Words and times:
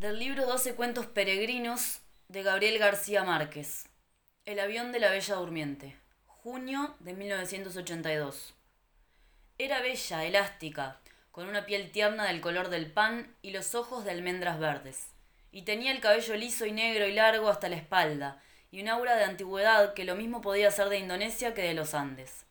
Del 0.00 0.18
libro 0.18 0.46
Doce 0.46 0.74
cuentos 0.74 1.04
peregrinos 1.04 2.00
de 2.28 2.42
Gabriel 2.42 2.78
García 2.78 3.22
Márquez. 3.22 3.84
El 4.46 4.58
avión 4.58 4.92
de 4.92 4.98
la 4.98 5.10
Bella 5.10 5.34
Durmiente. 5.34 5.94
Junio 6.24 6.96
de 7.00 7.12
1982. 7.12 8.54
Era 9.58 9.82
bella, 9.82 10.24
elástica, 10.24 11.00
con 11.30 11.48
una 11.48 11.66
piel 11.66 11.90
tierna 11.90 12.24
del 12.24 12.40
color 12.40 12.70
del 12.70 12.90
pan 12.90 13.36
y 13.42 13.50
los 13.50 13.74
ojos 13.74 14.06
de 14.06 14.12
almendras 14.12 14.58
verdes. 14.58 15.08
Y 15.52 15.66
tenía 15.66 15.92
el 15.92 16.00
cabello 16.00 16.34
liso 16.34 16.64
y 16.64 16.72
negro 16.72 17.06
y 17.06 17.12
largo 17.12 17.50
hasta 17.50 17.68
la 17.68 17.76
espalda, 17.76 18.42
y 18.70 18.80
un 18.80 18.88
aura 18.88 19.16
de 19.16 19.24
antigüedad 19.24 19.92
que 19.92 20.04
lo 20.04 20.16
mismo 20.16 20.40
podía 20.40 20.70
ser 20.70 20.88
de 20.88 20.98
Indonesia 20.98 21.52
que 21.52 21.60
de 21.60 21.74
los 21.74 21.92
Andes. 21.92 22.46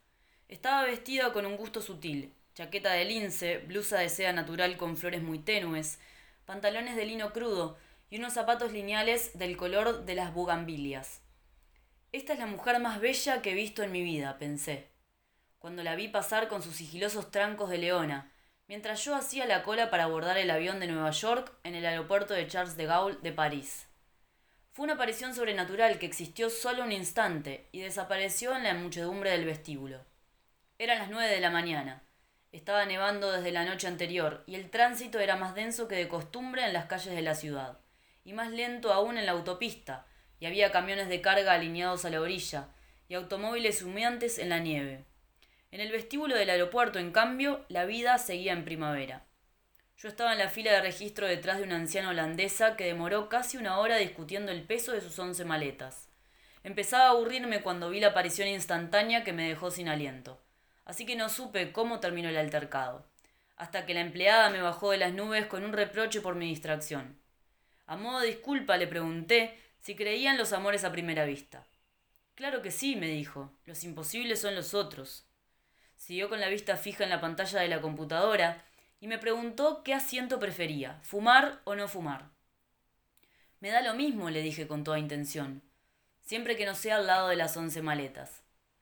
Estaba 0.50 0.86
vestida 0.86 1.34
con 1.34 1.47
un 1.47 1.57
gusto 1.57 1.81
sutil, 1.81 2.31
chaqueta 2.54 2.91
de 2.91 3.05
lince, 3.05 3.57
blusa 3.57 3.97
de 3.97 4.09
seda 4.09 4.34
natural 4.34 4.77
con 4.77 4.95
flores 4.97 5.23
muy 5.23 5.39
tenues, 5.39 5.97
pantalones 6.50 6.95
de 6.95 7.05
lino 7.05 7.31
crudo 7.31 7.77
y 8.09 8.18
unos 8.18 8.34
zapatos 8.34 8.71
lineales 8.71 9.37
del 9.37 9.55
color 9.55 10.05
de 10.05 10.15
las 10.15 10.33
bugambilias. 10.33 11.21
Esta 12.11 12.33
es 12.33 12.39
la 12.39 12.47
mujer 12.47 12.79
más 12.79 13.00
bella 13.00 13.43
que 13.43 13.51
he 13.51 13.54
visto 13.54 13.83
en 13.83 13.91
mi 13.91 14.01
vida, 14.01 14.39
pensé, 14.39 14.89
cuando 15.60 15.83
la 15.83 15.93
vi 15.93 16.07
pasar 16.07 16.47
con 16.47 16.64
sus 16.64 16.75
sigilosos 16.75 17.29
trancos 17.29 17.69
de 17.69 17.77
leona, 17.77 18.32
mientras 18.68 19.05
yo 19.05 19.15
hacía 19.15 19.46
la 19.46 19.61
cola 19.61 19.91
para 19.91 20.05
abordar 20.05 20.39
el 20.39 20.50
avión 20.50 20.79
de 20.79 20.88
Nueva 20.88 21.11
York 21.11 21.54
en 21.64 21.75
el 21.75 21.86
aeropuerto 21.86 22.33
de 22.33 22.47
Charles 22.47 22.75
de 22.75 22.88
Gaulle 22.88 23.19
de 23.21 23.32
París. 23.32 23.86
Fue 24.71 24.86
una 24.86 24.96
aparición 24.96 25.36
sobrenatural 25.36 26.00
que 26.00 26.07
existió 26.07 26.50
solo 26.50 26.83
un 26.83 26.91
instante 26.91 27.69
y 27.71 27.82
desapareció 27.82 28.55
en 28.55 28.63
la 28.63 28.74
muchedumbre 28.74 29.29
del 29.29 29.46
vestíbulo. 29.46 30.04
Eran 30.79 30.97
las 30.97 31.11
nueve 31.11 31.32
de 31.32 31.41
la 31.41 31.52
mañana. 31.52 32.02
Estaba 32.52 32.84
nevando 32.86 33.31
desde 33.31 33.52
la 33.52 33.64
noche 33.64 33.86
anterior 33.86 34.44
y 34.48 34.56
el 34.56 34.72
tránsito 34.72 35.20
era 35.20 35.36
más 35.36 35.53
denso 35.53 35.88
que 35.88 35.95
de 35.95 36.08
costumbre 36.08 36.66
en 36.66 36.73
las 36.73 36.86
calles 36.86 37.14
de 37.14 37.22
la 37.22 37.36
ciudad, 37.36 37.78
y 38.23 38.34
más 38.34 38.50
lento 38.50 38.92
aún 38.92 39.20
en 39.20 39.28
la 39.28 39.34
autopista, 39.34 40.08
y 40.39 40.48
había 40.48 40.72
camiones 40.72 41.09
de 41.09 41.22
carga 41.22 41.53
alineados 41.53 42.06
a 42.06 42.09
la 42.09 42.19
orilla, 42.19 42.69
y 43.08 43.14
automóviles 43.14 43.83
humeantes 43.83 44.39
en 44.39 44.50
la 44.50 44.58
nieve. 44.58 45.06
En 45.69 45.80
el 45.80 45.91
vestíbulo 45.91 46.36
del 46.36 46.50
aeropuerto, 46.50 46.97
en 46.97 47.11
cambio, 47.11 47.66
la 47.69 47.86
vida 47.86 48.17
seguía 48.17 48.53
en 48.53 48.66
primavera. 48.66 49.25
Yo 49.97 50.08
estaba 50.08 50.34
en 50.34 50.39
la 50.39 50.50
fila 50.50 50.72
de 50.72 50.81
registro 50.81 51.28
detrás 51.28 51.59
de 51.59 51.66
una 51.66 51.75
anciana 51.75 52.09
holandesa 52.09 52.75
que 52.75 52.86
demoró 52.86 53.30
casi 53.30 53.58
una 53.58 53.78
hora 53.78 53.97
discutiendo 53.97 54.52
el 54.52 54.63
peso 54.63 54.91
de 54.91 55.02
sus 55.02 55.19
once 55.19 55.45
maletas. 55.45 56.09
Empezaba 56.63 57.06
a 57.06 57.09
aburrirme 57.09 57.61
cuando 57.61 57.91
vi 57.91 58.00
la 58.00 58.08
aparición 58.08 58.47
instantánea 58.47 59.23
que 59.23 59.34
me 59.34 59.47
dejó 59.47 59.69
sin 59.69 59.88
aliento 59.88 60.41
así 60.89 61.05
que 61.05 61.15
no 61.15 61.29
supe 61.29 61.71
cómo 61.71 61.99
terminó 61.99 62.29
el 62.29 62.37
altercado, 62.37 63.05
hasta 63.57 63.85
que 63.85 63.93
la 63.93 63.99
empleada 63.99 64.49
me 64.49 64.59
bajó 64.59 64.89
de 64.89 64.97
las 64.97 65.13
nubes 65.13 65.45
con 65.45 65.63
un 65.63 65.71
reproche 65.71 66.19
por 66.19 66.33
mi 66.33 66.47
distracción. 66.47 67.15
A 67.85 67.95
modo 67.95 68.21
de 68.21 68.27
disculpa 68.27 68.75
le 68.75 68.87
pregunté 68.87 69.55
si 69.81 69.95
creían 69.95 70.39
los 70.39 70.51
amores 70.51 70.83
a 70.83 70.91
primera 70.91 71.25
vista. 71.25 71.67
Claro 72.33 72.63
que 72.63 72.71
sí, 72.71 72.95
me 72.95 73.05
dijo, 73.05 73.53
los 73.65 73.83
imposibles 73.83 74.41
son 74.41 74.55
los 74.55 74.73
otros. 74.73 75.27
Siguió 75.95 76.27
con 76.27 76.39
la 76.39 76.49
vista 76.49 76.75
fija 76.75 77.03
en 77.03 77.11
la 77.11 77.21
pantalla 77.21 77.59
de 77.59 77.67
la 77.67 77.81
computadora 77.81 78.65
y 78.99 79.05
me 79.05 79.19
preguntó 79.19 79.83
qué 79.83 79.93
asiento 79.93 80.39
prefería, 80.39 80.99
fumar 81.03 81.61
o 81.65 81.75
no 81.75 81.87
fumar. 81.87 82.31
Me 83.59 83.69
da 83.69 83.81
lo 83.81 83.93
mismo, 83.93 84.31
le 84.31 84.41
dije 84.41 84.67
con 84.67 84.83
toda 84.83 84.97
intención, 84.97 85.61
siempre 86.23 86.57
que 86.57 86.65
no 86.65 86.73
sea 86.73 86.95
al 86.95 87.05
lado 87.05 87.27
de 87.27 87.35
las 87.35 87.55
once 87.57 87.83
maletas. 87.83 88.38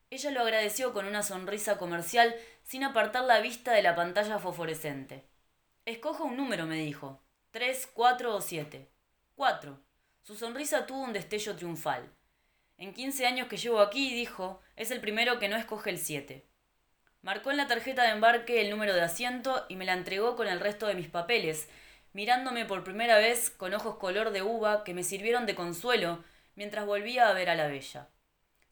Ella 0.09 0.31
lo 0.31 0.41
agradeció 0.41 0.94
con 0.94 1.05
una 1.05 1.22
sonrisa 1.22 1.77
comercial 1.77 2.33
sin 2.63 2.83
apartar 2.83 3.25
la 3.25 3.41
vista 3.41 3.73
de 3.73 3.81
la 3.81 3.95
pantalla 3.95 4.39
fosforescente. 4.39 5.25
Escoja 5.86 6.23
un 6.23 6.38
número, 6.38 6.66
me 6.66 6.77
dijo. 6.77 7.22
¿Tres, 7.52 7.89
cuatro 7.94 8.35
o 8.35 8.41
siete? 8.41 8.89
Cuatro. 9.35 9.81
Su 10.22 10.35
sonrisa 10.35 10.85
tuvo 10.85 11.02
un 11.02 11.13
destello 11.13 11.55
triunfal. 11.55 12.09
En 12.78 12.94
quince 12.94 13.25
años 13.25 13.47
que 13.47 13.58
llevo 13.58 13.80
aquí, 13.80 14.13
dijo, 14.13 14.61
es 14.75 14.91
el 14.91 15.02
primero 15.02 15.39
que 15.39 15.50
no 15.50 15.58
escoge 15.58 15.89
el 15.89 15.97
siete. 15.97 16.46
Marcó 17.22 17.51
en 17.51 17.57
la 17.57 17.67
tarjeta 17.67 18.03
de 18.03 18.12
embarque 18.12 18.62
el 18.62 18.69
número 18.69 18.94
de 18.94 19.01
asiento 19.01 19.66
y 19.67 19.75
me 19.75 19.85
la 19.85 19.94
entregó 19.94 20.35
con 20.35 20.47
el 20.47 20.59
resto 20.59 20.88
de 20.88 20.94
mis 20.94 21.09
papeles, 21.09 21.67
mirándome 22.13 22.66
por 22.66 22.84
primera 22.84 23.17
vez 23.17 23.50
con 23.50 23.73
ojos 23.73 23.97
color 23.97 24.31
de 24.31 24.41
uva 24.41 24.84
que 24.84 24.94
me 24.94 25.03
sirvieron 25.03 25.46
de 25.46 25.56
consuelo 25.56 26.23
mientras 26.56 26.85
volvía 26.85 27.28
a 27.28 27.34
ver 27.34 27.50
a 27.50 27.56
la 27.56 27.67
bella. 27.67 28.07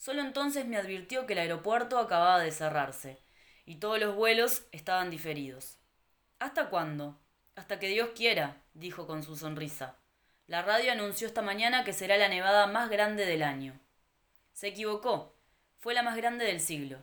Solo 0.06 0.22
entonces 0.22 0.68
me 0.68 0.78
advirtió 0.78 1.26
que 1.26 1.34
el 1.34 1.40
aeropuerto 1.40 1.98
acababa 1.98 2.40
de 2.40 2.52
cerrarse 2.52 3.18
y 3.66 3.78
todos 3.78 4.00
los 4.00 4.14
vuelos 4.14 4.62
estaban 4.72 5.10
diferidos. 5.10 5.80
¿Hasta 6.38 6.70
cuándo? 6.70 7.20
Hasta 7.56 7.80
que 7.80 7.88
Dios 7.88 8.10
quiera, 8.16 8.62
dijo 8.76 9.08
con 9.08 9.24
su 9.24 9.36
sonrisa. 9.36 9.96
La 10.46 10.62
radio 10.62 10.92
anunció 10.92 11.26
esta 11.26 11.42
mañana 11.42 11.84
que 11.84 11.92
será 11.92 12.18
la 12.18 12.30
nevada 12.30 12.68
más 12.68 12.92
grande 12.92 13.26
del 13.26 13.42
año. 13.42 13.80
Se 14.54 14.68
equivocó. 14.68 15.36
Fue 15.80 15.96
la 15.96 16.04
más 16.04 16.16
grande 16.18 16.46
del 16.46 16.60
siglo. 16.60 17.00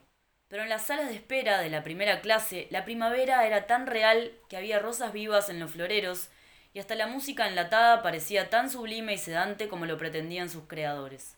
Pero 0.46 0.62
en 0.62 0.68
las 0.68 0.86
salas 0.86 1.08
de 1.08 1.16
espera 1.16 1.58
de 1.58 1.70
la 1.70 1.82
primera 1.82 2.20
clase, 2.20 2.68
la 2.70 2.84
primavera 2.84 3.44
era 3.48 3.66
tan 3.66 3.88
real 3.88 4.30
que 4.48 4.56
había 4.56 4.78
rosas 4.78 5.12
vivas 5.12 5.48
en 5.48 5.58
los 5.58 5.72
floreros 5.72 6.28
y 6.72 6.78
hasta 6.78 6.94
la 6.94 7.08
música 7.08 7.48
enlatada 7.48 8.00
parecía 8.00 8.48
tan 8.48 8.70
sublime 8.70 9.14
y 9.14 9.18
sedante 9.18 9.66
como 9.66 9.86
lo 9.86 9.98
pretendían 9.98 10.48
sus 10.48 10.68
creadores. 10.68 11.36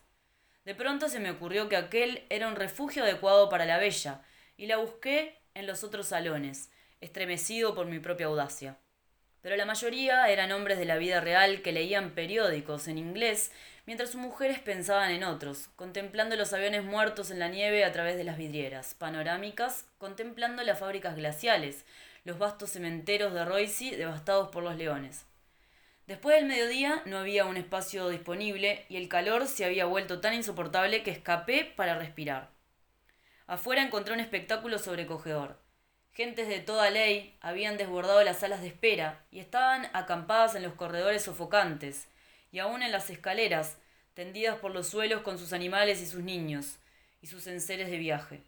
De 0.65 0.73
pronto 0.73 1.09
se 1.09 1.19
me 1.19 1.29
ocurrió 1.29 1.69
que 1.69 1.77
aquel 1.77 2.25
era 2.29 2.47
un 2.47 2.55
refugio 2.55 3.03
adecuado 3.03 3.49
para 3.49 3.65
la 3.65 3.77
bella, 3.77 4.21
y 4.57 4.65
la 4.65 4.77
busqué 4.77 5.39
en 5.53 5.67
los 5.67 5.83
otros 5.83 6.07
salones, 6.07 6.71
estremecido 7.01 7.75
por 7.75 7.85
mi 7.85 7.99
propia 7.99 8.25
audacia. 8.25 8.77
Pero 9.41 9.57
la 9.57 9.65
mayoría 9.65 10.27
eran 10.27 10.51
hombres 10.51 10.79
de 10.79 10.85
la 10.85 10.97
vida 10.97 11.21
real 11.21 11.61
que 11.61 11.71
leían 11.71 12.15
periódicos 12.15 12.87
en 12.87 12.97
inglés, 12.97 13.51
mientras 13.85 14.09
sus 14.09 14.19
mujeres 14.19 14.57
pensaban 14.59 15.11
en 15.11 15.23
otros, 15.23 15.69
contemplando 15.75 16.35
los 16.35 16.51
aviones 16.51 16.83
muertos 16.83 17.29
en 17.29 17.37
la 17.37 17.47
nieve 17.47 17.85
a 17.85 17.91
través 17.91 18.17
de 18.17 18.23
las 18.23 18.37
vidrieras, 18.37 18.95
panorámicas, 18.95 19.85
contemplando 19.99 20.63
las 20.63 20.79
fábricas 20.79 21.15
glaciales, 21.15 21.85
los 22.23 22.39
vastos 22.39 22.71
cementeros 22.71 23.35
de 23.35 23.45
Roissy 23.45 23.91
devastados 23.91 24.49
por 24.49 24.63
los 24.63 24.75
leones. 24.77 25.25
Después 26.07 26.35
del 26.35 26.45
mediodía 26.45 27.01
no 27.05 27.17
había 27.17 27.45
un 27.45 27.57
espacio 27.57 28.09
disponible 28.09 28.85
y 28.89 28.97
el 28.97 29.09
calor 29.09 29.47
se 29.47 29.65
había 29.65 29.85
vuelto 29.85 30.21
tan 30.21 30.35
insoportable 30.35 31.01
que 31.01 31.09
escapé 31.09 31.65
para 31.65 31.97
respirar. 31.97 32.51
Afuera 33.47 33.81
encontré 33.81 34.13
un 34.13 34.19
espectáculo 34.19 34.77
sobrecogedor. 34.77 35.59
Gentes 36.11 36.47
de 36.47 36.59
toda 36.59 36.91
ley 36.91 37.35
habían 37.41 37.77
desbordado 37.77 38.23
las 38.23 38.39
salas 38.39 38.61
de 38.61 38.67
espera 38.67 39.25
y 39.31 39.39
estaban 39.39 39.87
acampadas 39.93 40.53
en 40.53 40.61
los 40.61 40.73
corredores 40.73 41.23
sofocantes 41.23 42.07
y 42.51 42.59
aún 42.59 42.83
en 42.83 42.91
las 42.91 43.09
escaleras, 43.09 43.77
tendidas 44.13 44.57
por 44.57 44.71
los 44.71 44.87
suelos 44.87 45.23
con 45.23 45.39
sus 45.39 45.53
animales 45.53 46.01
y 46.01 46.05
sus 46.05 46.21
niños 46.21 46.77
y 47.19 47.27
sus 47.27 47.47
enseres 47.47 47.89
de 47.89 47.97
viaje. 47.97 48.43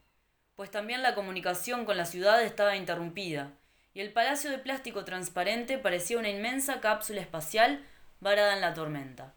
Pues 0.56 0.70
también 0.70 1.02
la 1.02 1.16
comunicación 1.16 1.86
con 1.86 1.98
la 1.98 2.06
ciudad 2.06 2.44
estaba 2.44 2.76
interrumpida 2.76 3.52
y 3.98 4.00
el 4.00 4.14
palacio 4.14 4.52
de 4.52 4.60
plástico 4.60 5.06
transparente 5.06 5.80
parecía 5.80 6.20
una 6.20 6.30
inmensa 6.30 6.82
cápsula 6.82 7.20
espacial 7.20 7.84
varada 8.20 8.54
en 8.54 8.62
la 8.62 8.76
tormenta. 8.76 9.34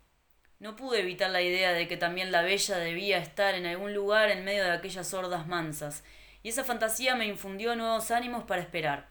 No 0.58 0.76
pude 0.76 1.00
evitar 1.00 1.30
la 1.30 1.40
idea 1.40 1.72
de 1.72 1.88
que 1.88 1.96
también 1.96 2.30
la 2.30 2.42
bella 2.42 2.76
debía 2.76 3.16
estar 3.16 3.54
en 3.54 3.64
algún 3.64 3.94
lugar 3.94 4.28
en 4.28 4.44
medio 4.44 4.62
de 4.64 4.72
aquellas 4.72 5.14
hordas 5.14 5.46
mansas, 5.46 6.04
y 6.42 6.50
esa 6.50 6.62
fantasía 6.62 7.14
me 7.14 7.24
infundió 7.24 7.74
nuevos 7.74 8.10
ánimos 8.10 8.44
para 8.44 8.60
esperar. 8.60 9.08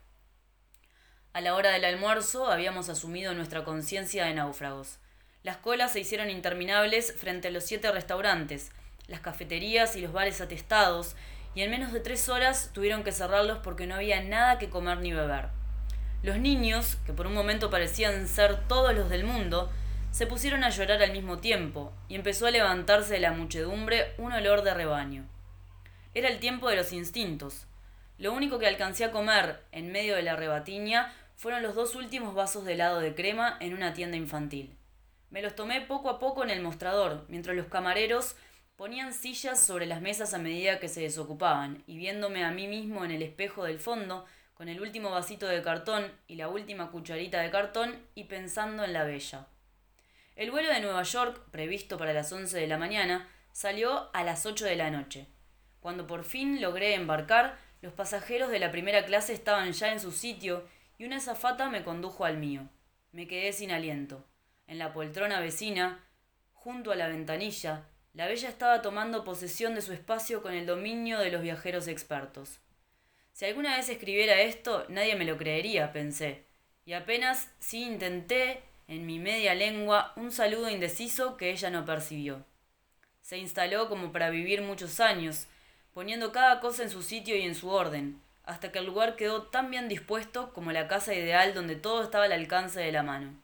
A 1.34 1.42
la 1.42 1.56
hora 1.56 1.72
del 1.72 1.86
almuerzo 1.86 2.46
habíamos 2.52 2.88
asumido 2.88 3.34
nuestra 3.34 3.64
conciencia 3.64 4.26
de 4.26 4.36
náufragos. 4.36 5.00
Las 5.42 5.58
colas 5.58 5.94
se 5.94 6.02
hicieron 6.02 6.30
interminables 6.30 7.16
frente 7.18 7.48
a 7.48 7.52
los 7.52 7.64
siete 7.64 7.92
restaurantes, 7.92 8.72
las 9.08 9.22
cafeterías 9.22 9.96
y 9.96 10.02
los 10.02 10.14
bares 10.14 10.42
atestados, 10.42 11.16
y 11.60 11.64
en 11.64 11.72
menos 11.72 11.92
de 11.92 12.00
tres 12.00 12.30
horas 12.30 12.72
tuvieron 12.74 13.04
que 13.04 13.12
cerrarlos 13.12 13.58
porque 13.58 13.86
no 13.86 13.96
había 13.96 14.24
nada 14.24 14.58
que 14.60 14.70
comer 14.70 15.00
ni 15.00 15.12
beber. 15.12 15.50
Los 16.24 16.38
niños, 16.38 16.96
que 17.06 17.12
por 17.12 17.28
un 17.28 17.34
momento 17.34 17.70
parecían 17.70 18.30
ser 18.30 18.66
todos 18.70 18.96
los 18.96 19.10
del 19.10 19.26
mundo, 19.26 19.70
se 20.10 20.26
pusieron 20.26 20.64
a 20.64 20.70
llorar 20.70 21.04
al 21.04 21.12
mismo 21.12 21.40
tiempo, 21.40 21.92
y 22.08 22.16
empezó 22.16 22.48
a 22.48 22.52
levantarse 22.52 23.16
de 23.16 23.20
la 23.20 23.34
muchedumbre 23.34 24.14
un 24.18 24.32
olor 24.32 24.62
de 24.62 24.74
rebaño. 24.74 25.26
Era 26.14 26.30
el 26.30 26.40
tiempo 26.40 26.70
de 26.70 26.78
los 26.78 26.94
instintos. 26.94 27.68
Lo 28.18 28.32
único 28.32 28.58
que 28.58 28.68
alcancé 28.68 29.04
a 29.04 29.12
comer 29.12 29.60
en 29.74 29.92
medio 29.92 30.16
de 30.16 30.24
la 30.24 30.38
rebatiña 30.38 31.14
fueron 31.36 31.62
los 31.62 31.76
dos 31.76 31.94
últimos 31.94 32.36
vasos 32.36 32.64
de 32.64 32.76
helado 32.76 33.02
de 33.02 33.16
crema 33.16 33.58
en 33.60 33.74
una 33.74 33.94
tienda 33.94 34.16
infantil. 34.16 34.78
Me 35.30 35.42
los 35.42 35.58
tomé 35.58 35.82
poco 35.82 36.10
a 36.10 36.20
poco 36.20 36.42
en 36.42 36.52
el 36.52 36.62
mostrador, 36.62 37.26
mientras 37.28 37.58
los 37.58 37.68
camareros 37.68 38.38
Ponían 38.80 39.12
sillas 39.12 39.60
sobre 39.60 39.86
las 39.86 40.00
mesas 40.00 40.34
a 40.34 40.38
medida 40.38 40.80
que 40.80 40.88
se 40.88 41.02
desocupaban, 41.02 41.84
y 41.86 41.98
viéndome 41.98 42.46
a 42.46 42.52
mí 42.52 42.66
mismo 42.66 43.04
en 43.04 43.12
el 43.12 43.22
espejo 43.22 43.66
del 43.66 43.78
fondo, 43.78 44.26
con 44.54 44.70
el 44.70 44.80
último 44.80 45.10
vasito 45.12 45.48
de 45.48 45.62
cartón 45.62 46.10
y 46.30 46.36
la 46.36 46.48
última 46.48 46.90
cucharita 46.90 47.42
de 47.42 47.52
cartón, 47.52 48.02
y 48.16 48.24
pensando 48.24 48.86
en 48.86 48.94
la 48.94 49.04
bella. 49.04 49.48
El 50.38 50.52
vuelo 50.52 50.70
de 50.70 50.80
Nueva 50.80 51.04
York, 51.04 51.42
previsto 51.52 51.98
para 51.98 52.14
las 52.14 52.32
once 52.32 52.58
de 52.58 52.68
la 52.68 52.78
mañana, 52.78 53.28
salió 53.52 54.10
a 54.14 54.24
las 54.24 54.46
ocho 54.46 54.64
de 54.64 54.78
la 54.78 54.90
noche. 54.90 55.28
Cuando 55.82 56.08
por 56.08 56.24
fin 56.24 56.62
logré 56.62 56.94
embarcar, 56.94 57.58
los 57.82 57.92
pasajeros 57.92 58.50
de 58.50 58.60
la 58.60 58.72
primera 58.72 59.06
clase 59.06 59.34
estaban 59.34 59.74
ya 59.74 59.92
en 59.92 60.00
su 60.00 60.14
sitio 60.14 60.64
y 60.98 61.04
una 61.04 61.18
azafata 61.18 61.70
me 61.70 61.84
condujo 61.84 62.24
al 62.24 62.38
mío. 62.38 62.70
Me 63.12 63.28
quedé 63.28 63.52
sin 63.52 63.72
aliento. 63.72 64.26
En 64.68 64.80
la 64.80 64.94
poltrona 64.94 65.42
vecina, 65.42 66.02
junto 66.54 66.94
a 66.94 66.96
la 66.96 67.10
ventanilla, 67.10 67.90
la 68.14 68.28
bella 68.28 68.50
estaba 68.50 68.82
tomando 68.82 69.24
posesión 69.24 69.76
de 69.76 69.82
su 69.82 69.94
espacio 69.94 70.42
con 70.42 70.54
el 70.54 70.66
dominio 70.66 71.20
de 71.20 71.32
los 71.32 71.42
viajeros 71.42 71.88
expertos. 71.88 72.60
Si 73.34 73.46
alguna 73.46 73.78
vez 73.78 73.88
escribiera 73.90 74.42
esto, 74.42 74.86
nadie 74.90 75.16
me 75.16 75.26
lo 75.26 75.38
creería, 75.38 75.94
pensé, 75.94 76.46
y 76.86 76.94
apenas 76.94 77.52
sí 77.60 77.84
intenté, 77.84 78.64
en 78.88 79.06
mi 79.06 79.20
media 79.20 79.54
lengua, 79.54 80.14
un 80.16 80.32
saludo 80.32 80.70
indeciso 80.70 81.38
que 81.38 81.52
ella 81.52 81.70
no 81.70 81.86
percibió. 81.86 82.44
Se 83.22 83.38
instaló 83.38 83.88
como 83.88 84.12
para 84.12 84.32
vivir 84.32 84.64
muchos 84.64 85.00
años, 85.00 85.46
poniendo 85.94 86.32
cada 86.32 86.60
cosa 86.60 86.82
en 86.82 86.90
su 86.90 87.04
sitio 87.04 87.36
y 87.36 87.44
en 87.44 87.54
su 87.54 87.70
orden, 87.70 88.20
hasta 88.44 88.72
que 88.72 88.80
el 88.80 88.88
lugar 88.88 89.16
quedó 89.16 89.44
tan 89.44 89.70
bien 89.70 89.88
dispuesto 89.88 90.52
como 90.54 90.72
la 90.72 90.88
casa 90.88 91.14
ideal 91.14 91.54
donde 91.54 91.76
todo 91.76 92.02
estaba 92.02 92.24
al 92.26 92.32
alcance 92.32 92.80
de 92.80 92.92
la 92.92 93.04
mano. 93.04 93.40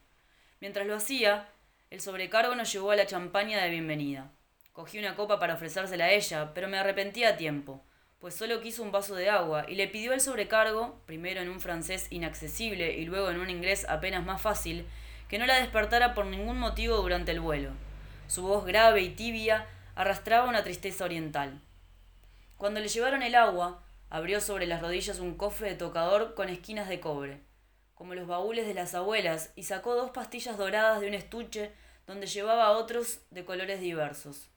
Mientras 0.60 0.84
lo 0.84 0.96
hacía, 0.96 1.48
el 1.90 2.00
sobrecargo 2.00 2.56
nos 2.56 2.72
llevó 2.72 2.90
a 2.90 2.96
la 2.96 3.06
champaña 3.06 3.62
de 3.62 3.70
bienvenida. 3.70 4.32
Cogí 4.76 4.98
una 4.98 5.14
copa 5.14 5.38
para 5.38 5.54
ofrecérsela 5.54 6.04
a 6.04 6.10
ella, 6.10 6.52
pero 6.52 6.68
me 6.68 6.76
arrepentí 6.76 7.24
a 7.24 7.38
tiempo, 7.38 7.82
pues 8.18 8.34
solo 8.34 8.60
quiso 8.60 8.82
un 8.82 8.92
vaso 8.92 9.14
de 9.14 9.30
agua 9.30 9.64
y 9.66 9.74
le 9.74 9.88
pidió 9.88 10.12
el 10.12 10.20
sobrecargo, 10.20 11.00
primero 11.06 11.40
en 11.40 11.48
un 11.48 11.60
francés 11.62 12.08
inaccesible 12.10 12.92
y 12.92 13.06
luego 13.06 13.30
en 13.30 13.40
un 13.40 13.48
inglés 13.48 13.86
apenas 13.88 14.26
más 14.26 14.42
fácil, 14.42 14.86
que 15.30 15.38
no 15.38 15.46
la 15.46 15.56
despertara 15.56 16.12
por 16.12 16.26
ningún 16.26 16.58
motivo 16.58 16.98
durante 16.98 17.32
el 17.32 17.40
vuelo. 17.40 17.70
Su 18.26 18.42
voz 18.42 18.66
grave 18.66 19.00
y 19.00 19.08
tibia 19.08 19.66
arrastraba 19.94 20.46
una 20.46 20.62
tristeza 20.62 21.06
oriental. 21.06 21.62
Cuando 22.58 22.78
le 22.78 22.88
llevaron 22.88 23.22
el 23.22 23.34
agua, 23.34 23.82
abrió 24.10 24.42
sobre 24.42 24.66
las 24.66 24.82
rodillas 24.82 25.20
un 25.20 25.38
cofre 25.38 25.70
de 25.70 25.76
tocador 25.76 26.34
con 26.34 26.50
esquinas 26.50 26.90
de 26.90 27.00
cobre, 27.00 27.40
como 27.94 28.14
los 28.14 28.26
baúles 28.26 28.66
de 28.66 28.74
las 28.74 28.94
abuelas, 28.94 29.54
y 29.56 29.62
sacó 29.62 29.94
dos 29.94 30.10
pastillas 30.10 30.58
doradas 30.58 31.00
de 31.00 31.08
un 31.08 31.14
estuche 31.14 31.72
donde 32.06 32.26
llevaba 32.26 32.72
otros 32.72 33.22
de 33.30 33.46
colores 33.46 33.80
diversos. 33.80 34.50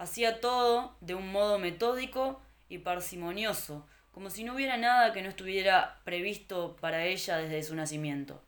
Hacía 0.00 0.40
todo 0.40 0.96
de 1.02 1.14
un 1.14 1.30
modo 1.30 1.58
metódico 1.58 2.40
y 2.70 2.78
parsimonioso, 2.78 3.86
como 4.12 4.30
si 4.30 4.44
no 4.44 4.54
hubiera 4.54 4.78
nada 4.78 5.12
que 5.12 5.20
no 5.20 5.28
estuviera 5.28 6.00
previsto 6.04 6.74
para 6.80 7.04
ella 7.04 7.36
desde 7.36 7.62
su 7.62 7.74
nacimiento. 7.74 8.42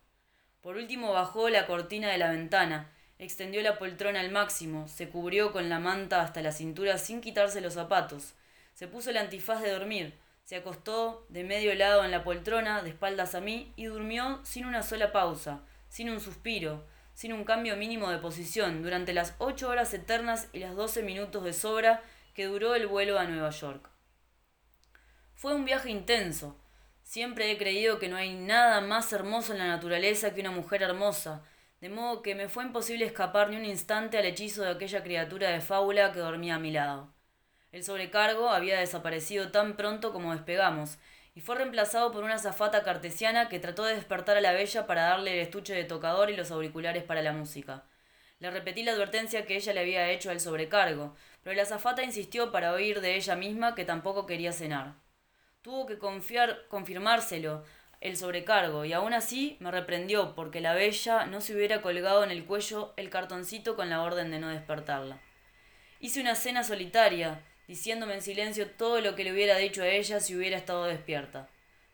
Por 0.62 0.76
último 0.76 1.12
bajó 1.12 1.50
la 1.50 1.66
cortina 1.66 2.08
de 2.08 2.16
la 2.16 2.30
ventana, 2.30 2.90
extendió 3.18 3.60
la 3.60 3.78
poltrona 3.78 4.20
al 4.20 4.30
máximo, 4.30 4.88
se 4.88 5.10
cubrió 5.10 5.52
con 5.52 5.68
la 5.68 5.78
manta 5.78 6.22
hasta 6.22 6.40
la 6.40 6.52
cintura 6.52 6.96
sin 6.96 7.20
quitarse 7.20 7.60
los 7.60 7.74
zapatos, 7.74 8.32
se 8.72 8.88
puso 8.88 9.10
el 9.10 9.18
antifaz 9.18 9.60
de 9.60 9.72
dormir, 9.72 10.18
se 10.44 10.56
acostó 10.56 11.26
de 11.28 11.44
medio 11.44 11.74
lado 11.74 12.02
en 12.02 12.12
la 12.12 12.24
poltrona, 12.24 12.80
de 12.80 12.88
espaldas 12.88 13.34
a 13.34 13.42
mí, 13.42 13.74
y 13.76 13.84
durmió 13.84 14.40
sin 14.42 14.64
una 14.64 14.82
sola 14.82 15.12
pausa, 15.12 15.60
sin 15.90 16.08
un 16.08 16.22
suspiro, 16.22 16.86
sin 17.14 17.32
un 17.32 17.44
cambio 17.44 17.76
mínimo 17.76 18.10
de 18.10 18.18
posición, 18.18 18.82
durante 18.82 19.12
las 19.12 19.34
ocho 19.38 19.68
horas 19.68 19.92
eternas 19.94 20.48
y 20.52 20.60
las 20.60 20.74
doce 20.74 21.02
minutos 21.02 21.44
de 21.44 21.52
sobra 21.52 22.02
que 22.34 22.46
duró 22.46 22.74
el 22.74 22.86
vuelo 22.86 23.18
a 23.18 23.24
Nueva 23.24 23.50
York. 23.50 23.88
Fue 25.34 25.54
un 25.54 25.64
viaje 25.64 25.90
intenso. 25.90 26.56
Siempre 27.02 27.50
he 27.50 27.58
creído 27.58 27.98
que 27.98 28.08
no 28.08 28.16
hay 28.16 28.34
nada 28.34 28.80
más 28.80 29.12
hermoso 29.12 29.52
en 29.52 29.58
la 29.58 29.66
naturaleza 29.66 30.34
que 30.34 30.40
una 30.40 30.50
mujer 30.50 30.82
hermosa, 30.82 31.42
de 31.80 31.88
modo 31.88 32.22
que 32.22 32.34
me 32.34 32.48
fue 32.48 32.64
imposible 32.64 33.04
escapar 33.04 33.50
ni 33.50 33.56
un 33.56 33.64
instante 33.64 34.16
al 34.16 34.24
hechizo 34.24 34.62
de 34.62 34.70
aquella 34.70 35.02
criatura 35.02 35.50
de 35.50 35.60
fábula 35.60 36.12
que 36.12 36.20
dormía 36.20 36.54
a 36.54 36.60
mi 36.60 36.70
lado. 36.70 37.12
El 37.72 37.82
sobrecargo 37.82 38.50
había 38.50 38.78
desaparecido 38.78 39.50
tan 39.50 39.76
pronto 39.76 40.12
como 40.12 40.32
despegamos, 40.32 40.98
y 41.34 41.40
fue 41.40 41.56
reemplazado 41.56 42.12
por 42.12 42.24
una 42.24 42.34
azafata 42.34 42.82
cartesiana 42.82 43.48
que 43.48 43.58
trató 43.58 43.84
de 43.84 43.94
despertar 43.94 44.36
a 44.36 44.40
la 44.40 44.52
bella 44.52 44.86
para 44.86 45.02
darle 45.02 45.34
el 45.34 45.40
estuche 45.40 45.74
de 45.74 45.84
tocador 45.84 46.30
y 46.30 46.36
los 46.36 46.50
auriculares 46.50 47.04
para 47.04 47.22
la 47.22 47.32
música. 47.32 47.84
Le 48.38 48.50
repetí 48.50 48.82
la 48.82 48.92
advertencia 48.92 49.46
que 49.46 49.56
ella 49.56 49.72
le 49.72 49.80
había 49.80 50.10
hecho 50.10 50.30
al 50.30 50.40
sobrecargo, 50.40 51.14
pero 51.42 51.56
la 51.56 51.62
azafata 51.62 52.02
insistió 52.02 52.50
para 52.50 52.72
oír 52.72 53.00
de 53.00 53.16
ella 53.16 53.36
misma 53.36 53.74
que 53.74 53.84
tampoco 53.84 54.26
quería 54.26 54.52
cenar. 54.52 54.94
Tuvo 55.62 55.86
que 55.86 55.98
confiar, 55.98 56.66
confirmárselo 56.68 57.64
el 58.00 58.16
sobrecargo, 58.16 58.84
y 58.84 58.92
aún 58.92 59.14
así 59.14 59.56
me 59.60 59.70
reprendió 59.70 60.34
porque 60.34 60.60
la 60.60 60.74
bella 60.74 61.24
no 61.26 61.40
se 61.40 61.54
hubiera 61.54 61.82
colgado 61.82 62.24
en 62.24 62.32
el 62.32 62.44
cuello 62.44 62.92
el 62.96 63.10
cartoncito 63.10 63.76
con 63.76 63.88
la 63.88 64.02
orden 64.02 64.32
de 64.32 64.40
no 64.40 64.48
despertarla. 64.48 65.20
Hice 66.00 66.20
una 66.20 66.34
cena 66.34 66.64
solitaria, 66.64 67.42
diciéndome 67.68 68.14
en 68.14 68.22
silencio 68.22 68.70
todo 68.70 69.00
lo 69.00 69.14
que 69.14 69.24
le 69.24 69.32
hubiera 69.32 69.56
dicho 69.56 69.82
a 69.82 69.88
ella 69.88 70.20
si 70.20 70.36
hubiera 70.36 70.56
estado 70.56 70.84
despierta. 70.84 71.48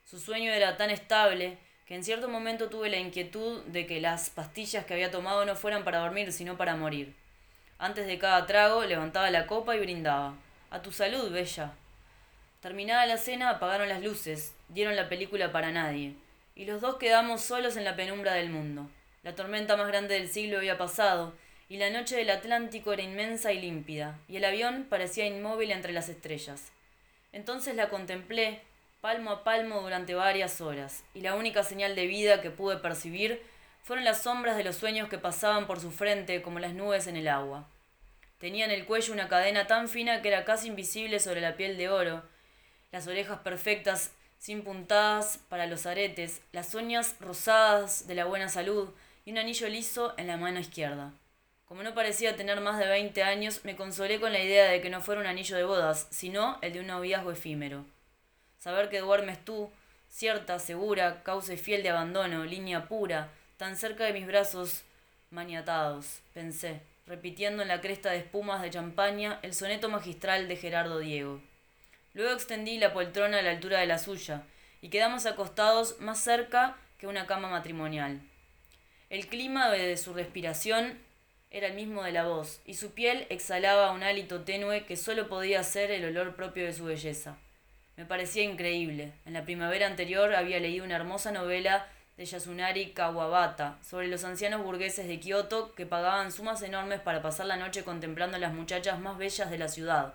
Su 0.05 0.19
sueño 0.19 0.51
era 0.51 0.77
tan 0.77 0.89
estable 0.89 1.57
que 1.85 1.95
en 1.95 2.03
cierto 2.03 2.29
momento 2.29 2.69
tuve 2.69 2.89
la 2.89 2.97
inquietud 2.97 3.63
de 3.65 3.85
que 3.85 3.99
las 3.99 4.29
pastillas 4.29 4.85
que 4.85 4.93
había 4.93 5.11
tomado 5.11 5.45
no 5.45 5.55
fueran 5.55 5.83
para 5.83 5.99
dormir, 5.99 6.31
sino 6.31 6.57
para 6.57 6.75
morir. 6.75 7.15
Antes 7.77 8.07
de 8.07 8.19
cada 8.19 8.45
trago 8.45 8.83
levantaba 8.83 9.31
la 9.31 9.47
copa 9.47 9.75
y 9.75 9.79
brindaba. 9.79 10.35
A 10.69 10.81
tu 10.81 10.91
salud, 10.91 11.31
bella. 11.31 11.73
Terminada 12.61 13.05
la 13.05 13.17
cena 13.17 13.49
apagaron 13.49 13.87
las 13.87 14.03
luces, 14.03 14.53
dieron 14.67 14.95
la 14.95 15.07
película 15.07 15.51
para 15.51 15.71
nadie, 15.71 16.13
y 16.55 16.65
los 16.65 16.81
dos 16.81 16.97
quedamos 16.97 17.41
solos 17.41 17.77
en 17.77 17.85
la 17.85 17.95
penumbra 17.95 18.33
del 18.33 18.49
mundo. 18.49 18.89
La 19.23 19.33
tormenta 19.33 19.77
más 19.77 19.87
grande 19.87 20.15
del 20.15 20.29
siglo 20.29 20.57
había 20.57 20.77
pasado, 20.77 21.33
y 21.69 21.77
la 21.77 21.91
noche 21.91 22.15
del 22.15 22.31
Atlántico 22.31 22.91
era 22.91 23.03
inmensa 23.03 23.53
y 23.53 23.61
límpida, 23.61 24.17
y 24.27 24.37
el 24.37 24.45
avión 24.45 24.87
parecía 24.89 25.27
inmóvil 25.27 25.71
entre 25.71 25.93
las 25.93 26.09
estrellas. 26.09 26.71
Entonces 27.31 27.75
la 27.75 27.89
contemplé, 27.89 28.61
palmo 29.01 29.29
a 29.29 29.43
palmo 29.43 29.79
durante 29.81 30.15
varias 30.15 30.61
horas, 30.61 31.03
y 31.13 31.21
la 31.21 31.35
única 31.35 31.63
señal 31.63 31.95
de 31.95 32.07
vida 32.07 32.41
que 32.41 32.49
pude 32.49 32.77
percibir 32.77 33.43
fueron 33.83 34.03
las 34.03 34.23
sombras 34.23 34.57
de 34.57 34.63
los 34.63 34.77
sueños 34.77 35.09
que 35.09 35.19
pasaban 35.19 35.67
por 35.67 35.79
su 35.79 35.91
frente 35.91 36.41
como 36.41 36.57
las 36.57 36.73
nubes 36.73 37.05
en 37.05 37.15
el 37.15 37.27
agua. 37.27 37.67
Tenía 38.39 38.65
en 38.65 38.71
el 38.71 38.85
cuello 38.85 39.13
una 39.13 39.27
cadena 39.27 39.67
tan 39.67 39.89
fina 39.89 40.23
que 40.23 40.29
era 40.29 40.45
casi 40.45 40.69
invisible 40.69 41.19
sobre 41.19 41.41
la 41.41 41.55
piel 41.55 41.77
de 41.77 41.89
oro, 41.89 42.23
las 42.91 43.05
orejas 43.05 43.39
perfectas, 43.39 44.11
sin 44.39 44.63
puntadas 44.63 45.39
para 45.49 45.67
los 45.67 45.85
aretes, 45.85 46.41
las 46.51 46.73
uñas 46.73 47.15
rosadas 47.19 48.07
de 48.07 48.15
la 48.15 48.25
buena 48.25 48.49
salud 48.49 48.89
y 49.25 49.31
un 49.31 49.37
anillo 49.37 49.67
liso 49.67 50.15
en 50.17 50.27
la 50.27 50.37
mano 50.37 50.59
izquierda. 50.59 51.11
Como 51.69 51.83
no 51.83 51.93
parecía 51.93 52.35
tener 52.35 52.61
más 52.61 52.79
de 52.79 52.87
veinte 52.87 53.21
años, 53.21 53.63
me 53.63 53.75
consolé 53.75 54.19
con 54.19 54.33
la 54.33 54.39
idea 54.39 54.65
de 54.71 54.81
que 54.81 54.89
no 54.89 55.01
fuera 55.01 55.21
un 55.21 55.27
anillo 55.27 55.55
de 55.55 55.63
bodas, 55.63 56.07
sino 56.09 56.57
el 56.63 56.73
de 56.73 56.79
un 56.79 56.87
noviazgo 56.87 57.31
efímero. 57.31 57.85
Saber 58.57 58.89
que 58.89 59.01
duermes 59.01 59.45
tú, 59.45 59.69
cierta, 60.09 60.57
segura, 60.57 61.21
causa 61.21 61.55
fiel 61.57 61.83
de 61.83 61.91
abandono, 61.91 62.43
línea 62.43 62.87
pura, 62.87 63.29
tan 63.57 63.77
cerca 63.77 64.03
de 64.05 64.13
mis 64.13 64.25
brazos 64.25 64.81
maniatados, 65.29 66.21
pensé, 66.33 66.81
repitiendo 67.05 67.61
en 67.61 67.67
la 67.67 67.81
cresta 67.81 68.09
de 68.09 68.17
espumas 68.17 68.63
de 68.63 68.71
champaña 68.71 69.37
el 69.43 69.53
soneto 69.53 69.89
magistral 69.89 70.47
de 70.47 70.55
Gerardo 70.55 70.97
Diego. 70.97 71.39
Luego 72.15 72.33
extendí 72.33 72.79
la 72.79 72.93
poltrona 72.93 73.37
a 73.37 73.41
la 73.43 73.51
altura 73.51 73.79
de 73.79 73.85
la 73.85 73.99
suya, 73.99 74.41
y 74.81 74.89
quedamos 74.89 75.27
acostados 75.27 75.99
más 75.99 76.19
cerca 76.19 76.77
que 76.97 77.05
una 77.05 77.27
cama 77.27 77.47
matrimonial. 77.47 78.21
El 79.11 79.27
clima 79.27 79.69
de 79.69 79.95
su 79.97 80.15
respiración 80.15 81.07
era 81.51 81.67
el 81.67 81.73
mismo 81.73 82.03
de 82.03 82.11
la 82.11 82.25
voz, 82.25 82.61
y 82.65 82.75
su 82.75 82.91
piel 82.91 83.25
exhalaba 83.29 83.91
un 83.91 84.03
hálito 84.03 84.41
tenue 84.41 84.85
que 84.85 84.95
solo 84.95 85.27
podía 85.27 85.63
ser 85.63 85.89
el 85.89 86.05
olor 86.05 86.35
propio 86.35 86.65
de 86.65 86.73
su 86.73 86.85
belleza. 86.85 87.37
Me 87.97 88.05
parecía 88.05 88.43
increíble. 88.43 89.13
En 89.25 89.33
la 89.33 89.43
primavera 89.45 89.87
anterior 89.87 90.33
había 90.35 90.59
leído 90.59 90.85
una 90.85 90.95
hermosa 90.95 91.31
novela 91.31 91.87
de 92.17 92.25
Yasunari 92.25 92.91
Kawabata 92.91 93.79
sobre 93.81 94.07
los 94.07 94.23
ancianos 94.23 94.63
burgueses 94.63 95.07
de 95.07 95.19
Kioto 95.19 95.73
que 95.73 95.85
pagaban 95.85 96.31
sumas 96.31 96.61
enormes 96.61 96.99
para 96.99 97.21
pasar 97.21 97.47
la 97.47 97.57
noche 97.57 97.83
contemplando 97.83 98.37
a 98.37 98.39
las 98.39 98.53
muchachas 98.53 98.99
más 98.99 99.17
bellas 99.17 99.49
de 99.49 99.57
la 99.57 99.69
ciudad, 99.69 100.13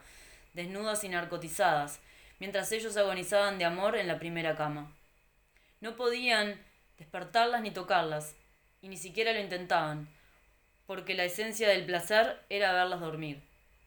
desnudas 0.52 1.02
y 1.02 1.08
narcotizadas, 1.08 1.98
mientras 2.38 2.70
ellos 2.72 2.96
agonizaban 2.96 3.58
de 3.58 3.64
amor 3.64 3.96
en 3.96 4.06
la 4.06 4.18
primera 4.18 4.54
cama. 4.54 4.92
No 5.80 5.96
podían 5.96 6.62
despertarlas 6.96 7.60
ni 7.60 7.70
tocarlas, 7.70 8.36
y 8.82 8.88
ni 8.88 8.96
siquiera 8.96 9.32
lo 9.32 9.40
intentaban 9.40 10.08
porque 10.86 11.14
la 11.14 11.24
esencia 11.24 11.68
del 11.68 11.84
placer 11.84 12.40
era 12.48 12.72
verlas 12.72 13.00
dormir. 13.00 13.42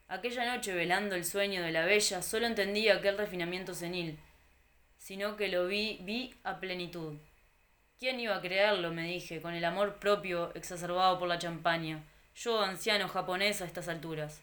Aquella 0.07 0.55
noche, 0.55 0.73
velando 0.73 1.15
el 1.15 1.25
sueño 1.25 1.61
de 1.61 1.71
la 1.71 1.85
bella, 1.85 2.21
solo 2.21 2.47
entendí 2.47 2.89
aquel 2.89 3.17
refinamiento 3.17 3.73
senil, 3.73 4.17
sino 4.97 5.35
que 5.35 5.49
lo 5.49 5.67
vi, 5.67 5.99
vi 6.01 6.33
a 6.43 6.59
plenitud. 6.59 7.17
¿Quién 7.99 8.19
iba 8.19 8.35
a 8.35 8.41
creerlo? 8.41 8.91
me 8.91 9.07
dije, 9.07 9.41
con 9.41 9.53
el 9.53 9.65
amor 9.65 9.99
propio 9.99 10.53
exacerbado 10.55 11.19
por 11.19 11.27
la 11.27 11.39
champaña, 11.39 12.03
yo, 12.35 12.61
anciano 12.61 13.07
japonés 13.07 13.61
a 13.61 13.65
estas 13.65 13.87
alturas. 13.87 14.41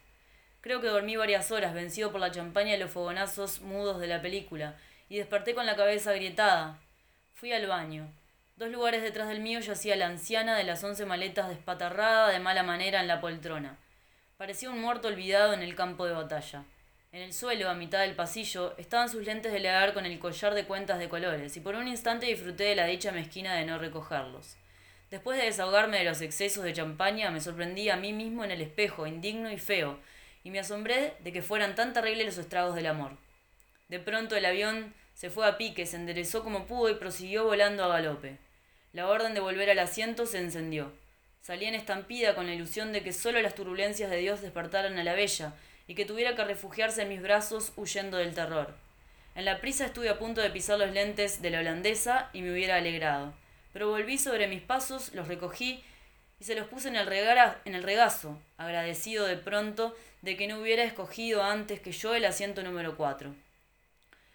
Creo 0.61 0.81
que 0.81 0.89
dormí 0.89 1.17
varias 1.17 1.51
horas, 1.51 1.75
vencido 1.75 2.11
por 2.11 2.21
la 2.21 2.33
champaña 2.33 2.75
y 2.75 2.79
los 2.79 2.91
fogonazos 2.91 3.61
mudos 3.61 4.01
de 4.01 4.09
la 4.09 4.21
película, 4.21 4.77
y 5.09 5.19
desperté 5.19 5.55
con 5.55 5.67
la 5.67 5.77
cabeza 5.77 6.11
agrietada. 6.11 6.81
Fui 7.33 7.53
al 7.53 7.67
baño. 7.67 8.13
Dos 8.57 8.71
lugares 8.71 9.03
detrás 9.03 9.27
del 9.27 9.41
mío 9.41 9.59
yacía 9.59 9.97
la 9.97 10.07
anciana 10.07 10.57
de 10.57 10.63
las 10.63 10.85
once 10.85 11.05
maletas 11.05 11.49
despatarrada 11.49 12.29
de 12.29 12.39
mala 12.39 12.63
manera 12.63 13.01
en 13.01 13.09
la 13.09 13.21
poltrona. 13.21 13.77
Parecía 14.37 14.71
un 14.71 14.81
muerto 14.81 15.09
olvidado 15.09 15.55
en 15.55 15.63
el 15.63 15.75
campo 15.75 16.07
de 16.07 16.13
batalla. 16.13 16.63
En 17.11 17.23
el 17.23 17.33
suelo, 17.33 17.69
a 17.69 17.75
mitad 17.75 18.03
del 18.03 18.15
pasillo, 18.15 18.77
estaban 18.79 19.09
sus 19.09 19.25
lentes 19.25 19.53
de 19.53 19.59
leer 19.59 19.93
con 19.93 20.07
el 20.07 20.21
collar 20.21 20.55
de 20.55 20.67
cuentas 20.67 21.01
de 21.01 21.09
colores, 21.09 21.57
y 21.57 21.61
por 21.61 21.75
un 21.75 21.89
instante 21.89 22.27
disfruté 22.27 22.63
de 22.65 22.77
la 22.77 22.87
dicha 22.87 23.11
mezquina 23.11 23.57
de 23.57 23.65
no 23.65 23.79
recogerlos. 23.79 24.57
Después 25.11 25.37
de 25.37 25.47
desahogarme 25.47 25.99
de 25.99 26.05
los 26.05 26.21
excesos 26.21 26.63
de 26.63 26.73
champaña, 26.73 27.33
me 27.33 27.41
sorprendí 27.41 27.89
a 27.89 27.97
mí 27.97 28.13
mismo 28.13 28.45
en 28.45 28.53
el 28.53 28.63
espejo, 28.63 29.09
indigno 29.09 29.51
y 29.51 29.59
feo, 29.59 29.99
y 30.45 30.51
me 30.51 30.61
asombré 30.61 31.15
de 31.25 31.33
que 31.33 31.43
fueran 31.43 31.75
tan 31.75 31.93
terribles 31.93 32.27
los 32.27 32.39
estragos 32.39 32.77
del 32.77 32.87
amor. 32.87 33.17
De 33.89 33.99
pronto 33.99 34.37
el 34.37 34.45
avión 34.45 34.95
se 35.15 35.31
fue 35.31 35.47
a 35.47 35.57
pique, 35.57 35.87
se 35.87 35.97
enderezó 35.97 36.43
como 36.43 36.67
pudo 36.67 36.91
y 36.91 36.95
prosiguió 36.95 37.45
volando 37.45 37.85
a 37.85 37.89
galope. 37.89 38.39
La 38.93 39.09
orden 39.09 39.35
de 39.35 39.41
volver 39.41 39.71
al 39.71 39.79
asiento 39.79 40.27
se 40.27 40.39
encendió. 40.39 40.93
Salí 41.41 41.67
en 41.67 41.75
estampida 41.75 42.35
con 42.35 42.47
la 42.47 42.55
ilusión 42.55 42.93
de 42.93 43.03
que 43.03 43.13
solo 43.13 43.41
las 43.41 43.55
turbulencias 43.55 44.11
de 44.11 44.19
Dios 44.19 44.41
despertaran 44.41 44.99
a 44.99 45.05
la 45.05 45.15
bella 45.15 45.55
y 45.87 45.95
que 45.95 46.05
tuviera 46.07 46.35
que 46.35 46.45
refugiarse 46.45 47.03
en 47.03 47.09
mis 47.09 47.23
brazos 47.23 47.73
huyendo 47.77 48.17
del 48.17 48.35
terror. 48.35 48.75
En 49.35 49.45
la 49.45 49.61
prisa 49.61 49.87
estuve 49.87 50.09
a 50.09 50.19
punto 50.19 50.41
de 50.41 50.51
pisar 50.51 50.79
los 50.79 50.93
lentes 50.93 51.43
de 51.43 51.51
la 51.51 51.61
holandesa 51.61 52.31
y 52.33 52.43
me 52.43 52.53
hubiera 52.53 52.77
alegrado. 52.77 53.35
Pero 53.73 53.91
volví 53.91 54.17
sobre 54.17 54.47
mis 54.47 54.63
pasos, 54.63 55.13
los 55.15 55.29
recogí 55.29 55.83
y 56.41 56.45
se 56.45 56.55
los 56.55 56.69
puse 56.69 56.89
en 56.89 56.97
el, 56.97 57.09
en 57.65 57.75
el 57.75 57.83
regazo, 57.83 58.41
agradecido 58.57 59.27
de 59.27 59.37
pronto 59.37 59.97
de 60.23 60.37
que 60.37 60.47
no 60.47 60.61
hubiera 60.61 60.85
escogido 60.85 61.43
antes 61.43 61.81
que 61.81 61.93
yo 61.93 62.15
el 62.15 62.25
asiento 62.25 62.63
número 62.63 62.97
cuatro. 62.97 63.35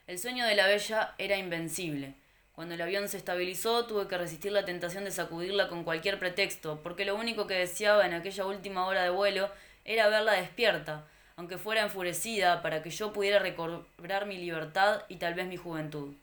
El 0.10 0.18
sueño 0.18 0.44
de 0.48 0.56
la 0.56 0.66
bella 0.66 1.14
era 1.20 1.38
invencible. 1.38 2.16
Cuando 2.54 2.74
el 2.74 2.82
avión 2.82 3.08
se 3.08 3.18
estabilizó, 3.18 3.86
tuve 3.86 4.08
que 4.08 4.18
resistir 4.18 4.52
la 4.52 4.66
tentación 4.66 5.04
de 5.04 5.12
sacudirla 5.12 5.70
con 5.70 5.84
cualquier 5.84 6.18
pretexto, 6.18 6.82
porque 6.82 7.06
lo 7.06 7.16
único 7.16 7.46
que 7.46 7.54
deseaba 7.54 8.08
en 8.08 8.16
aquella 8.16 8.48
última 8.48 8.88
hora 8.88 9.04
de 9.04 9.12
vuelo 9.12 9.52
era 9.86 10.10
verla 10.10 10.32
despierta, 10.32 11.06
aunque 11.36 11.60
fuera 11.60 11.84
enfurecida, 11.84 12.64
para 12.64 12.82
que 12.82 12.90
yo 12.90 13.14
pudiera 13.14 13.38
recobrar 13.38 14.26
mi 14.26 14.40
libertad 14.40 15.04
y 15.10 15.18
tal 15.18 15.36
vez 15.36 15.46
mi 15.46 15.58
juventud. 15.58 16.16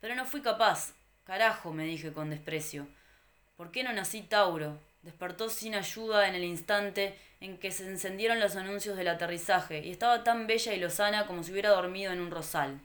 Pero 0.00 0.14
no 0.14 0.26
fui 0.26 0.40
capaz. 0.40 0.92
Carajo, 1.24 1.72
me 1.72 1.86
dije 1.86 2.12
con 2.12 2.30
desprecio. 2.30 2.86
¿Por 3.56 3.72
qué 3.72 3.82
no 3.82 3.92
nací 3.92 4.22
Tauro? 4.22 4.78
Despertó 5.02 5.48
sin 5.48 5.74
ayuda 5.74 6.28
en 6.28 6.36
el 6.36 6.44
instante 6.44 7.18
en 7.40 7.58
que 7.58 7.72
se 7.72 7.84
encendieron 7.84 8.38
los 8.38 8.54
anuncios 8.54 8.96
del 8.96 9.08
aterrizaje, 9.08 9.80
y 9.80 9.90
estaba 9.90 10.22
tan 10.22 10.46
bella 10.46 10.72
y 10.72 10.78
lozana 10.78 11.26
como 11.26 11.42
si 11.42 11.50
hubiera 11.50 11.70
dormido 11.70 12.12
en 12.12 12.20
un 12.20 12.30
rosal. 12.30 12.80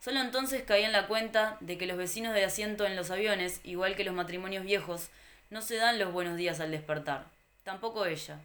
Solo 0.00 0.20
entonces 0.20 0.62
caí 0.62 0.82
en 0.82 0.92
la 0.92 1.06
cuenta 1.06 1.58
de 1.60 1.76
que 1.76 1.86
los 1.86 1.98
vecinos 1.98 2.32
de 2.32 2.42
asiento 2.42 2.86
en 2.86 2.96
los 2.96 3.10
aviones, 3.10 3.60
igual 3.64 3.96
que 3.96 4.04
los 4.04 4.14
matrimonios 4.14 4.64
viejos, 4.64 5.10
no 5.50 5.60
se 5.60 5.76
dan 5.76 5.98
los 5.98 6.10
buenos 6.10 6.38
días 6.38 6.58
al 6.58 6.70
despertar. 6.70 7.26
Tampoco 7.64 8.06
ella. 8.06 8.40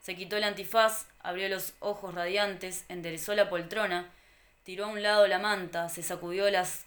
Se 0.00 0.14
quitó 0.14 0.36
el 0.36 0.44
antifaz, 0.44 1.06
abrió 1.18 1.48
los 1.48 1.74
ojos 1.80 2.14
radiantes, 2.14 2.84
enderezó 2.88 3.34
la 3.34 3.50
poltrona, 3.50 4.08
tiró 4.62 4.84
a 4.84 4.88
un 4.88 5.02
lado 5.02 5.26
la 5.26 5.40
manta, 5.40 5.88
se 5.88 6.04
sacudió 6.04 6.48
las, 6.48 6.86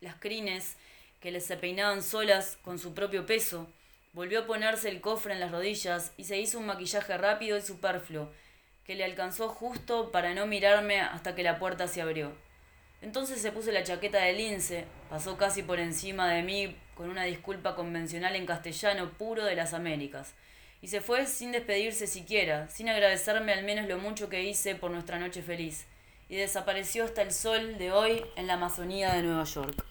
las 0.00 0.16
crines 0.16 0.76
que 1.20 1.30
le 1.30 1.40
se 1.40 1.56
peinaban 1.56 2.02
solas 2.02 2.58
con 2.62 2.80
su 2.80 2.94
propio 2.94 3.26
peso, 3.26 3.68
volvió 4.12 4.40
a 4.40 4.46
ponerse 4.46 4.88
el 4.88 5.00
cofre 5.00 5.34
en 5.34 5.40
las 5.40 5.52
rodillas 5.52 6.12
y 6.16 6.24
se 6.24 6.38
hizo 6.38 6.58
un 6.58 6.66
maquillaje 6.66 7.16
rápido 7.16 7.56
y 7.56 7.62
superfluo, 7.62 8.28
que 8.84 8.96
le 8.96 9.04
alcanzó 9.04 9.48
justo 9.48 10.10
para 10.10 10.34
no 10.34 10.46
mirarme 10.46 11.00
hasta 11.00 11.36
que 11.36 11.44
la 11.44 11.60
puerta 11.60 11.86
se 11.86 12.02
abrió. 12.02 12.32
Entonces 13.02 13.40
se 13.40 13.52
puso 13.52 13.70
la 13.72 13.84
chaqueta 13.84 14.18
de 14.18 14.32
lince, 14.32 14.84
pasó 15.10 15.36
casi 15.36 15.62
por 15.62 15.78
encima 15.78 16.32
de 16.32 16.42
mí 16.42 16.76
con 16.94 17.10
una 17.10 17.24
disculpa 17.24 17.74
convencional 17.74 18.36
en 18.36 18.46
castellano 18.46 19.10
puro 19.10 19.44
de 19.44 19.54
las 19.54 19.74
Américas 19.74 20.34
y 20.80 20.88
se 20.88 21.00
fue 21.00 21.26
sin 21.26 21.52
despedirse 21.52 22.06
siquiera, 22.06 22.68
sin 22.68 22.88
agradecerme 22.88 23.52
al 23.52 23.64
menos 23.64 23.88
lo 23.88 23.98
mucho 23.98 24.28
que 24.28 24.44
hice 24.44 24.74
por 24.74 24.90
nuestra 24.90 25.18
noche 25.18 25.42
feliz, 25.42 25.86
y 26.28 26.36
desapareció 26.36 27.04
hasta 27.04 27.22
el 27.22 27.32
sol 27.32 27.78
de 27.78 27.92
hoy 27.92 28.24
en 28.36 28.46
la 28.46 28.54
Amazonía 28.54 29.12
de 29.12 29.22
Nueva 29.22 29.44
York. 29.44 29.84